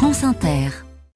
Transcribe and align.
France 0.00 0.24
Inter. 0.24 0.70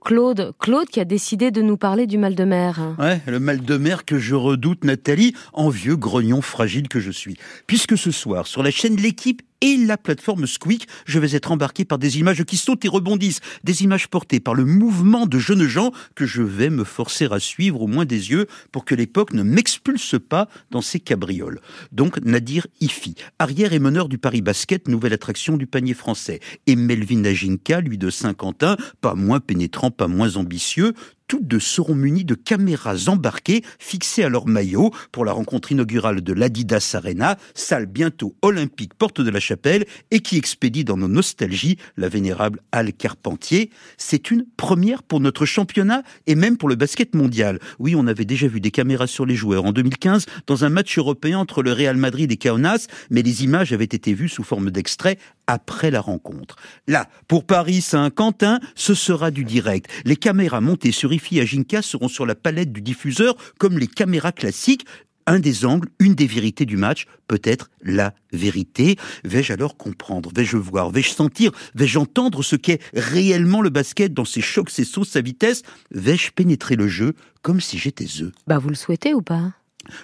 Claude, 0.04 0.52
Claude 0.58 0.88
qui 0.88 1.00
a 1.00 1.06
décidé 1.06 1.50
de 1.50 1.62
nous 1.62 1.78
parler 1.78 2.06
du 2.06 2.18
mal 2.18 2.34
de 2.34 2.44
mer. 2.44 2.94
Ouais, 2.98 3.22
le 3.26 3.40
mal 3.40 3.62
de 3.62 3.78
mer 3.78 4.04
que 4.04 4.18
je 4.18 4.34
redoute, 4.34 4.84
Nathalie, 4.84 5.34
en 5.54 5.70
vieux 5.70 5.96
grognon 5.96 6.42
fragile 6.42 6.86
que 6.88 7.00
je 7.00 7.10
suis. 7.10 7.38
Puisque 7.66 7.96
ce 7.96 8.10
soir, 8.10 8.46
sur 8.46 8.62
la 8.62 8.70
chaîne 8.70 8.96
L'équipe 8.96 9.40
et 9.60 9.76
la 9.76 9.96
plateforme 9.96 10.46
Squeak, 10.46 10.86
je 11.06 11.18
vais 11.18 11.34
être 11.34 11.52
embarqué 11.52 11.84
par 11.84 11.98
des 11.98 12.18
images 12.18 12.44
qui 12.44 12.56
sautent 12.56 12.84
et 12.84 12.88
rebondissent, 12.88 13.40
des 13.62 13.82
images 13.82 14.08
portées 14.08 14.40
par 14.40 14.54
le 14.54 14.64
mouvement 14.64 15.26
de 15.26 15.38
jeunes 15.38 15.66
gens 15.66 15.92
que 16.14 16.26
je 16.26 16.42
vais 16.42 16.70
me 16.70 16.84
forcer 16.84 17.28
à 17.30 17.40
suivre 17.40 17.82
au 17.82 17.86
moins 17.86 18.04
des 18.04 18.30
yeux 18.30 18.46
pour 18.72 18.84
que 18.84 18.94
l'époque 18.94 19.32
ne 19.32 19.42
m'expulse 19.42 20.16
pas 20.18 20.48
dans 20.70 20.82
ses 20.82 21.00
cabrioles. 21.00 21.60
Donc 21.92 22.20
Nadir 22.24 22.66
Ifi, 22.80 23.14
arrière 23.38 23.72
et 23.72 23.78
meneur 23.78 24.08
du 24.08 24.18
Paris 24.18 24.42
Basket, 24.42 24.88
nouvelle 24.88 25.12
attraction 25.12 25.56
du 25.56 25.66
panier 25.66 25.94
français, 25.94 26.40
et 26.66 26.76
Melvin 26.76 27.20
Najinka, 27.20 27.80
lui 27.80 27.98
de 27.98 28.10
Saint-Quentin, 28.10 28.76
pas 29.00 29.14
moins 29.14 29.40
pénétrant, 29.40 29.90
pas 29.90 30.08
moins 30.08 30.36
ambitieux, 30.36 30.94
toutes 31.28 31.46
deux 31.46 31.60
seront 31.60 31.94
munies 31.94 32.24
de 32.24 32.34
caméras 32.34 33.08
embarquées 33.08 33.62
fixées 33.78 34.24
à 34.24 34.28
leur 34.28 34.46
maillot 34.46 34.90
pour 35.12 35.24
la 35.24 35.32
rencontre 35.32 35.72
inaugurale 35.72 36.20
de 36.20 36.32
l'Adidas 36.32 36.92
Arena, 36.94 37.38
salle 37.54 37.86
bientôt 37.86 38.34
olympique 38.42 38.94
porte 38.94 39.20
de 39.20 39.30
la 39.30 39.40
Chapelle 39.40 39.84
et 40.10 40.20
qui 40.20 40.36
expédie 40.36 40.84
dans 40.84 40.96
nos 40.96 41.08
nostalgies 41.08 41.78
la 41.96 42.08
vénérable 42.08 42.60
Halle 42.72 42.92
Carpentier. 42.92 43.70
C'est 43.96 44.30
une 44.30 44.44
première 44.56 45.02
pour 45.02 45.20
notre 45.20 45.46
championnat 45.46 46.02
et 46.26 46.34
même 46.34 46.56
pour 46.56 46.68
le 46.68 46.74
basket 46.74 47.14
mondial. 47.14 47.58
Oui, 47.78 47.94
on 47.96 48.06
avait 48.06 48.24
déjà 48.24 48.46
vu 48.46 48.60
des 48.60 48.70
caméras 48.70 49.06
sur 49.06 49.26
les 49.26 49.36
joueurs 49.36 49.64
en 49.64 49.72
2015 49.72 50.26
dans 50.46 50.64
un 50.64 50.68
match 50.68 50.98
européen 50.98 51.38
entre 51.38 51.62
le 51.62 51.72
Real 51.72 51.96
Madrid 51.96 52.30
et 52.30 52.36
Kaunas, 52.36 52.86
mais 53.10 53.22
les 53.22 53.44
images 53.44 53.72
avaient 53.72 53.84
été 53.84 54.12
vues 54.12 54.28
sous 54.28 54.44
forme 54.44 54.70
d'extrait 54.70 55.18
après 55.46 55.90
la 55.90 56.00
rencontre. 56.00 56.56
Là, 56.86 57.08
pour 57.28 57.44
Paris 57.44 57.80
Saint-Quentin, 57.80 58.60
ce 58.74 58.94
sera 58.94 59.30
du 59.30 59.44
direct. 59.44 59.90
Les 60.04 60.16
caméras 60.16 60.60
montées 60.60 60.92
sur 60.92 61.12
IFI 61.12 61.40
Ajinka 61.40 61.82
seront 61.82 62.08
sur 62.08 62.26
la 62.26 62.34
palette 62.34 62.72
du 62.72 62.80
diffuseur 62.80 63.36
comme 63.58 63.78
les 63.78 63.86
caméras 63.86 64.32
classiques. 64.32 64.86
Un 65.26 65.38
des 65.38 65.64
angles, 65.64 65.88
une 66.00 66.14
des 66.14 66.26
vérités 66.26 66.66
du 66.66 66.76
match, 66.76 67.06
peut-être 67.28 67.70
la 67.80 68.12
vérité. 68.34 68.96
Vais-je 69.24 69.54
alors 69.54 69.78
comprendre? 69.78 70.30
Vais-je 70.34 70.58
voir? 70.58 70.90
Vais-je 70.90 71.10
sentir? 71.10 71.50
Vais-je 71.74 71.98
entendre 71.98 72.42
ce 72.42 72.56
qu'est 72.56 72.82
réellement 72.92 73.62
le 73.62 73.70
basket 73.70 74.12
dans 74.12 74.26
ses 74.26 74.42
chocs, 74.42 74.68
ses 74.68 74.84
sauts, 74.84 75.04
sa 75.04 75.22
vitesse? 75.22 75.62
Vais-je 75.90 76.30
pénétrer 76.32 76.76
le 76.76 76.88
jeu 76.88 77.14
comme 77.40 77.62
si 77.62 77.78
j'étais 77.78 78.06
eux? 78.20 78.32
Bah 78.46 78.58
vous 78.58 78.68
le 78.68 78.74
souhaitez 78.74 79.14
ou 79.14 79.22
pas? 79.22 79.54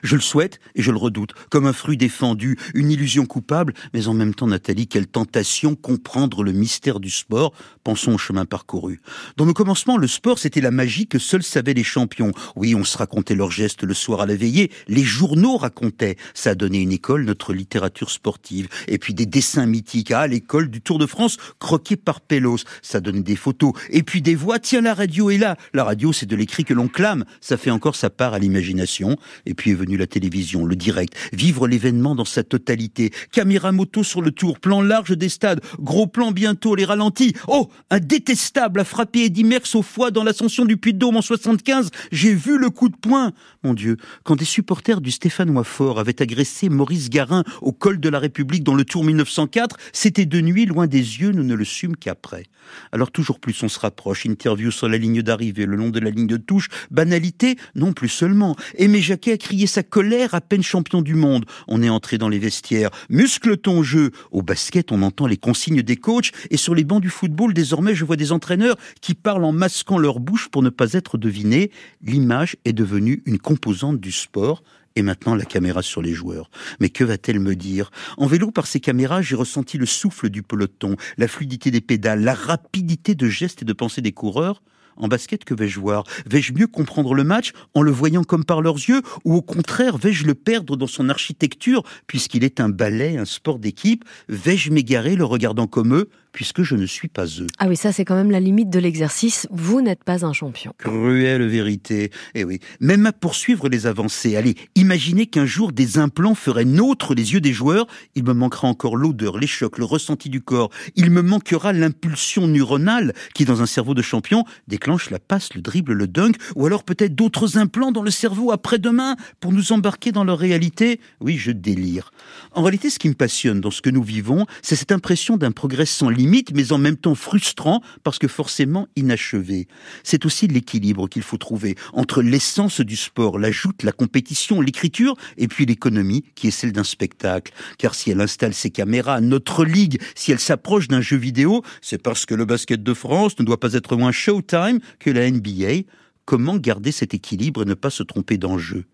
Je 0.03 0.17
le 0.17 0.23
souhaite 0.23 0.61
et 0.75 0.83
je 0.83 0.91
le 0.91 0.99
redoute, 0.99 1.33
comme 1.51 1.67
un 1.67 1.73
fruit 1.73 1.97
défendu, 1.97 2.59
une 2.75 2.91
illusion 2.91 3.27
coupable, 3.27 3.75
mais 3.95 4.09
en 4.09 4.15
même 4.15 4.35
temps, 4.35 4.47
Nathalie, 4.47 4.87
quelle 4.87 5.07
tentation 5.07 5.75
comprendre 5.75 6.43
le 6.43 6.53
mystère 6.53 7.01
du 7.01 7.11
sport. 7.11 7.53
Pensons 7.85 8.15
au 8.15 8.19
chemin 8.19 8.45
parcouru. 8.45 9.01
Dans 9.37 9.47
nos 9.47 9.55
commencements, 9.55 9.97
le 9.97 10.07
sport, 10.07 10.39
c'était 10.39 10.61
la 10.61 10.71
magie 10.71 11.07
que 11.07 11.19
seuls 11.19 11.43
savaient 11.43 11.75
les 11.75 11.85
champions. 11.85 12.33
Oui, 12.57 12.75
on 12.75 12.85
se 12.85 12.97
racontait 12.99 13.35
leurs 13.35 13.51
gestes 13.51 13.85
le 13.85 13.95
soir 13.95 14.21
à 14.21 14.27
la 14.27 14.37
veillée. 14.37 14.71
Les 14.89 15.03
journaux 15.03 15.57
racontaient. 15.57 16.17
Ça 16.35 16.51
a 16.51 16.55
donné 16.55 16.81
une 16.81 16.93
école, 16.93 17.25
notre 17.25 17.53
littérature 17.53 18.11
sportive. 18.11 18.69
Et 18.89 18.99
puis 18.99 19.15
des 19.15 19.27
dessins 19.27 19.67
mythiques. 19.67 20.11
Ah, 20.11 20.27
l'école 20.27 20.69
du 20.69 20.81
Tour 20.81 20.99
de 20.99 21.07
France, 21.07 21.39
croqué 21.59 21.97
par 21.97 22.21
Pélos. 22.21 22.65
Ça 22.83 23.01
donnait 23.01 23.23
des 23.23 23.37
photos. 23.37 23.73
Et 23.91 24.03
puis 24.03 24.23
des 24.23 24.35
voix. 24.35 24.59
Tiens, 24.59 24.83
la 24.83 24.95
radio 24.95 25.31
est 25.31 25.39
là. 25.39 25.57
La 25.73 25.85
radio, 25.85 26.13
c'est 26.13 26.27
de 26.27 26.37
l'écrit 26.37 26.65
que 26.65 26.75
l'on 26.75 26.89
clame. 26.89 27.25
Ça 27.41 27.57
fait 27.57 27.71
encore 27.71 27.97
sa 27.97 28.11
part 28.11 28.35
à 28.35 28.39
l'imagination. 28.39 29.17
Et 29.47 29.55
puis 29.55 29.70
est 29.71 29.75
venue 29.75 29.97
la 29.97 30.07
télévision, 30.07 30.65
le 30.65 30.77
direct, 30.77 31.15
vivre 31.33 31.67
l'événement 31.67 32.15
dans 32.15 32.25
sa 32.25 32.43
totalité. 32.43 33.13
Caméra 33.33 33.73
moto 33.73 34.03
sur 34.03 34.23
le 34.23 34.31
tour, 34.31 34.59
plan 34.59 34.83
large 34.83 35.17
des 35.17 35.29
stades, 35.29 35.61
gros 35.79 36.07
plan 36.07 36.33
bientôt, 36.33 36.75
les 36.75 36.85
ralentis. 36.85 37.35
Oh, 37.49 37.71
un 37.91 38.01
détestable 38.01 38.81
a 38.81 38.85
frappé 38.85 39.25
Eddy 39.25 39.45
Merckx 39.45 39.75
au 39.75 39.83
foie 39.83 40.11
dans 40.11 40.25
l'ascension 40.25 40.65
du 40.65 40.77
Puy-de-Dôme 40.77 41.17
en 41.17 41.23
75. 41.23 41.91
J'ai 42.13 42.35
vu 42.35 42.59
le 42.59 42.71
coup 42.71 42.89
de 42.89 42.97
poing. 42.97 43.33
Mon 43.63 43.75
Dieu, 43.75 43.97
quand 44.25 44.37
des 44.37 44.45
supporters 44.45 45.01
du 45.01 45.11
Stéphanois 45.11 45.65
Fort 45.65 45.99
avaient 45.99 46.21
agressé 46.21 46.69
Maurice 46.69 47.11
Garin 47.11 47.45
au 47.63 47.73
col 47.73 48.01
de 48.01 48.09
la 48.09 48.19
République 48.19 48.65
dans 48.65 48.75
le 48.75 48.85
Tour 48.85 49.05
1904, 49.05 49.77
c'était 49.93 50.27
de 50.27 50.41
nuit, 50.41 50.67
loin 50.67 50.87
des 50.87 50.99
yeux, 50.99 51.33
nous 51.33 51.45
ne 51.45 51.55
le 51.55 51.65
sûmes 51.65 51.97
qu'après. 51.97 52.45
Alors 52.93 53.11
toujours 53.11 53.41
plus 53.41 53.63
on 53.63 53.69
se 53.69 53.79
rapproche, 53.79 54.27
interview 54.27 54.71
sur 54.71 54.89
la 54.89 54.97
ligne 54.97 55.23
d'arrivée, 55.23 55.67
le 55.67 55.77
long 55.77 55.91
de 55.91 56.01
la 56.01 56.11
ligne 56.11 56.27
de 56.27 56.37
touche, 56.37 56.69
banalité, 56.91 57.57
non 57.75 57.93
plus 57.93 58.09
seulement. 58.09 58.57
Aimé 58.77 59.01
Jacquet 59.01 59.33
a 59.33 59.37
crié 59.37 59.60
sa 59.67 59.83
colère 59.83 60.35
à 60.35 60.41
peine 60.41 60.63
champion 60.63 61.03
du 61.03 61.15
monde. 61.15 61.45
On 61.69 61.83
est 61.83 61.89
entré 61.89 62.19
dans 62.19 62.29
les 62.29 62.39
vestiaires. 62.39 62.91
Muscle 63.09 63.57
ton 63.57 63.83
jeu. 63.83 64.11
Au 64.31 64.43
basket, 64.43 64.93
on 64.93 65.03
entend 65.03 65.27
les 65.27 65.37
consignes 65.37 65.83
des 65.83 65.97
coachs 65.97 66.33
et 66.51 66.57
sur 66.57 66.75
les 66.75 66.85
bancs 66.85 67.03
du 67.03 67.11
football, 67.11 67.55
désormais, 67.55 67.95
je 67.95 68.05
vois 68.05 68.17
des 68.17 68.33
entraîneurs 68.33 68.77
qui 69.01 69.15
parlent 69.15 69.45
en 69.45 69.53
masquant 69.53 69.99
leur 69.99 70.21
bouche 70.21 70.49
pour 70.49 70.63
ne 70.63 70.71
pas 70.71 70.93
être 70.93 71.19
devinés. 71.19 71.71
L'image 72.03 72.57
est 72.65 72.73
devenue 72.73 73.23
une 73.27 73.39
composante 73.39 74.01
du 74.01 74.13
sport 74.13 74.63
et 74.97 75.03
maintenant 75.03 75.35
la 75.35 75.45
caméra 75.45 75.83
sur 75.83 76.03
les 76.03 76.13
joueurs. 76.13 76.51
Mais 76.81 76.89
que 76.89 77.05
va-t-elle 77.05 77.41
me 77.41 77.55
dire? 77.55 77.91
En 78.17 78.27
vélo, 78.27 78.51
par 78.51 78.67
ces 78.67 78.81
caméras, 78.81 79.23
j'ai 79.23 79.37
ressenti 79.37 79.79
le 79.79 79.87
souffle 79.87 80.31
du 80.31 80.43
peloton, 80.43 80.97
la 81.17 81.29
fluidité 81.29 81.71
des 81.71 81.81
pédales, 81.81 82.23
la 82.23 82.35
rapidité 82.35 83.15
de 83.15 83.29
gestes 83.29 83.63
et 83.63 83.65
de 83.65 83.73
pensée 83.73 84.03
des 84.03 84.13
coureurs. 84.13 84.63
En 85.01 85.09
basket, 85.09 85.45
que 85.45 85.55
vais-je 85.55 85.81
voir? 85.81 86.05
Vais-je 86.27 86.53
mieux 86.53 86.67
comprendre 86.67 87.15
le 87.15 87.25
match 87.25 87.53
en 87.75 87.81
le 87.81 87.91
voyant 87.91 88.23
comme 88.23 88.45
par 88.45 88.61
leurs 88.61 88.77
yeux 88.77 89.01
Ou 89.25 89.35
au 89.35 89.43
contraire, 89.43 89.97
vais-je 89.97 90.27
le 90.27 90.35
perdre 90.35 90.77
dans 90.77 90.87
son 90.87 91.09
architecture, 91.09 91.83
puisqu'il 92.07 92.45
est 92.45 92.61
un 92.61 92.69
ballet, 92.69 93.17
un 93.17 93.25
sport 93.25 93.59
d'équipe? 93.59 94.05
Vais-je 94.29 94.71
m'égarer 94.71 95.17
le 95.17 95.25
regardant 95.25 95.67
comme 95.67 95.95
eux, 95.95 96.11
puisque 96.33 96.63
je 96.63 96.75
ne 96.75 96.87
suis 96.87 97.09
pas 97.09 97.27
eux. 97.27 97.47
Ah 97.59 97.69
oui, 97.69 97.77
ça 97.77 97.93
c'est 97.93 98.05
quand 98.05 98.15
même 98.15 98.31
la 98.31 98.41
limite 98.41 98.71
de 98.71 98.79
l'exercice. 98.79 99.47
Vous 99.51 99.81
n'êtes 99.81 100.05
pas 100.05 100.25
un 100.25 100.33
champion. 100.33 100.73
Cruelle 100.79 101.47
vérité. 101.47 102.11
Eh 102.35 102.45
oui, 102.45 102.61
même 102.81 103.07
à 103.07 103.13
poursuivre 103.13 103.69
les 103.69 103.87
avancées. 103.87 104.37
Allez, 104.37 104.57
imaginez 104.75 105.27
qu'un 105.27 105.47
jour 105.47 105.73
des 105.73 105.99
implants 105.99 106.35
feraient 106.35 106.65
nôtres 106.65 107.15
les 107.15 107.33
yeux 107.33 107.41
des 107.41 107.53
joueurs. 107.53 107.87
Il 108.15 108.25
me 108.25 108.33
manquera 108.33 108.69
encore 108.69 108.97
l'odeur, 108.97 109.39
les 109.39 109.47
chocs, 109.47 109.79
le 109.79 109.85
ressenti 109.85 110.29
du 110.29 110.41
corps. 110.41 110.71
Il 110.97 111.11
me 111.11 111.23
manquera 111.23 111.73
l'impulsion 111.73 112.47
neuronale 112.47 113.13
qui, 113.35 113.45
dans 113.45 113.63
un 113.63 113.67
cerveau 113.67 113.95
de 113.95 114.03
champion, 114.03 114.45
déclenche 114.69 115.11
la 115.11 115.19
passe, 115.19 115.55
le 115.55 115.63
dribble, 115.63 115.93
le 115.93 116.07
dunk, 116.07 116.37
ou 116.57 116.67
alors 116.67 116.85
peut-être 116.85 117.15
d'autres 117.15 117.59
implants 117.59 117.93
dans 117.93 118.03
le 118.03 118.11
cerveau 118.11 118.53
après-demain 118.53 119.17
pour 119.41 119.53
nous 119.53 119.73
embarquer 119.73 120.13
dans 120.13 120.25
leur 120.25 120.39
réalité. 120.39 121.01
Oui, 121.21 121.37
je 121.37 121.51
délire. 121.51 122.13
En 122.53 122.63
réalité, 122.63 122.91
ce 122.91 122.99
qui 122.99 123.09
me 123.09 123.15
passionne 123.15 123.61
dans 123.61 123.71
ce 123.71 123.83
que 123.83 123.91
nous 123.91 124.03
vivons, 124.03 124.47
c'est 124.63 124.77
cette 124.77 124.93
impression 124.93 125.37
d'un 125.37 125.53
progrès 125.53 125.87
sans 125.87 126.09
limite, 126.09 126.20
mais 126.55 126.73
en 126.73 126.79
même 126.79 126.97
temps 126.97 127.15
frustrant, 127.15 127.83
parce 128.03 128.19
que 128.19 128.29
forcément 128.29 128.89
inachevé. 128.97 129.69
C'est 130.03 130.25
aussi 130.25 130.47
l'équilibre 130.47 131.09
qu'il 131.09 131.23
faut 131.23 131.37
trouver 131.37 131.77
entre 131.93 132.23
l'essence 132.23 132.81
du 132.81 132.97
sport, 132.97 133.39
l'ajoute, 133.39 133.83
la 133.83 133.93
compétition, 133.93 134.61
l'écriture, 134.61 135.15
et 135.37 135.49
puis 135.49 135.67
l'économie, 135.67 136.25
qui 136.35 136.49
est 136.49 136.51
celle 136.51 136.73
d'un 136.73 136.85
spectacle. 136.85 137.53
Car 137.79 137.95
si 137.95 138.11
elle 138.11 138.21
installe 138.21 138.55
ses 138.55 138.71
caméras, 138.71 139.21
notre 139.21 139.65
ligue, 139.65 140.01
si 140.15 140.33
elle 140.33 140.41
s'approche 140.41 140.89
d'un 140.89 141.01
jeu 141.01 141.17
vidéo, 141.17 141.63
c'est 141.81 142.03
parce 142.03 142.27
que 142.27 142.35
le 142.35 142.45
basket 142.45 142.83
de 142.83 142.95
France 142.95 143.39
ne 143.39 143.45
doit 143.45 143.61
pas 143.61 143.75
être 143.75 143.97
moins 143.97 144.13
Showtime 144.13 144.81
que 144.99 145.11
la 145.11 145.31
NBA. 145.31 145.85
Comment 146.25 146.57
garder 146.57 146.93
cet 146.93 147.15
équilibre 147.15 147.63
et 147.63 147.67
ne 147.67 147.75
pas 147.75 147.91
se 147.91 148.03
tromper 148.03 148.39
d'enjeu 148.39 148.85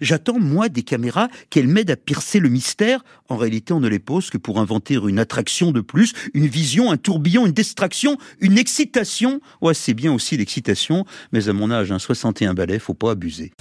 J'attends, 0.00 0.38
moi, 0.38 0.68
des 0.68 0.82
caméras 0.82 1.28
qu'elles 1.50 1.68
m'aident 1.68 1.90
à 1.90 1.96
piercer 1.96 2.40
le 2.40 2.48
mystère. 2.48 3.04
En 3.28 3.36
réalité, 3.36 3.72
on 3.72 3.80
ne 3.80 3.88
les 3.88 3.98
pose 3.98 4.30
que 4.30 4.38
pour 4.38 4.58
inventer 4.58 4.94
une 4.94 5.18
attraction 5.18 5.72
de 5.72 5.80
plus, 5.80 6.12
une 6.34 6.46
vision, 6.46 6.90
un 6.90 6.96
tourbillon, 6.96 7.46
une 7.46 7.52
distraction, 7.52 8.18
une 8.40 8.58
excitation. 8.58 9.40
Ouais, 9.60 9.74
c'est 9.74 9.94
bien 9.94 10.12
aussi 10.12 10.36
l'excitation, 10.36 11.04
mais 11.32 11.48
à 11.48 11.52
mon 11.52 11.70
âge, 11.70 11.92
un 11.92 11.98
61 11.98 12.54
balais, 12.54 12.78
faut 12.78 12.94
pas 12.94 13.12
abuser. 13.12 13.52